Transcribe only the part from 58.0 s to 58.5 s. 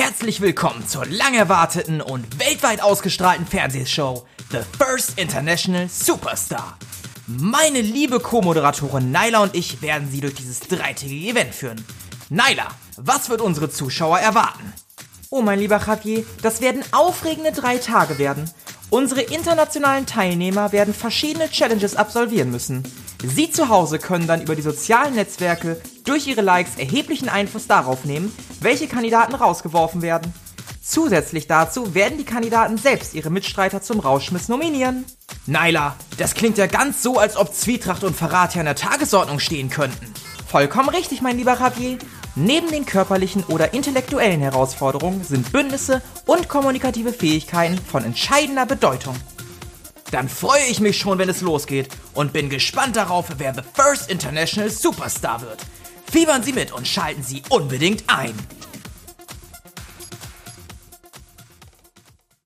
ein.